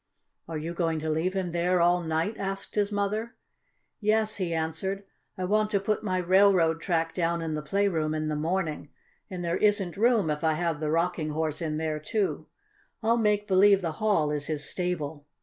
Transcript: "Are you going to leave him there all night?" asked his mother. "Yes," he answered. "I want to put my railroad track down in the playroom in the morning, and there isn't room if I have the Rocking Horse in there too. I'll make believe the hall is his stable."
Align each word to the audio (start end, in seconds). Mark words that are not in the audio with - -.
"Are 0.47 0.57
you 0.57 0.73
going 0.73 0.97
to 1.01 1.11
leave 1.11 1.35
him 1.35 1.51
there 1.51 1.79
all 1.79 2.01
night?" 2.01 2.35
asked 2.39 2.73
his 2.73 2.91
mother. 2.91 3.35
"Yes," 3.99 4.37
he 4.37 4.51
answered. 4.51 5.03
"I 5.37 5.43
want 5.45 5.69
to 5.69 5.79
put 5.79 6.01
my 6.03 6.17
railroad 6.17 6.81
track 6.81 7.13
down 7.13 7.39
in 7.43 7.53
the 7.53 7.61
playroom 7.61 8.15
in 8.15 8.27
the 8.27 8.35
morning, 8.35 8.89
and 9.29 9.45
there 9.45 9.57
isn't 9.57 9.97
room 9.97 10.31
if 10.31 10.43
I 10.43 10.53
have 10.53 10.79
the 10.79 10.89
Rocking 10.89 11.29
Horse 11.29 11.61
in 11.61 11.77
there 11.77 11.99
too. 11.99 12.47
I'll 13.03 13.17
make 13.17 13.47
believe 13.47 13.81
the 13.81 13.91
hall 14.01 14.31
is 14.31 14.47
his 14.47 14.67
stable." 14.67 15.27